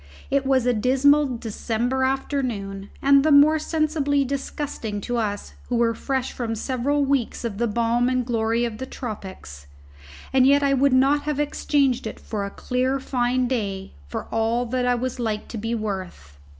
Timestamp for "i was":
14.87-15.19